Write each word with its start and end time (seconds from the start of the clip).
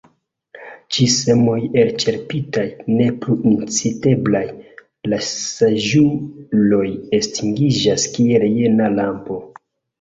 Ĉi 0.95 1.03
semoj 1.15 1.57
elĉerpitaj, 1.81 2.63
ne 2.95 3.11
plu 3.25 3.37
inciteblaj, 3.51 4.43
la 5.13 5.21
saĝuloj 5.29 6.83
estingiĝas 7.21 8.11
kiel 8.19 8.51
jena 8.59 8.93
lampo. 8.99 9.43